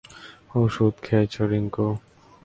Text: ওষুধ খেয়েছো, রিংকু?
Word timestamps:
ওষুধ 0.55 0.93
খেয়েছো, 1.03 1.41
রিংকু? 1.51 1.87